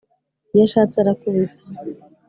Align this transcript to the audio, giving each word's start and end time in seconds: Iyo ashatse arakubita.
Iyo 0.53 0.63
ashatse 0.67 0.95
arakubita. 0.99 1.63